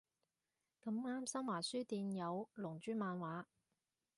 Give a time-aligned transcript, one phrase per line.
[0.83, 3.45] 咁啱新華書店有龍珠漫畫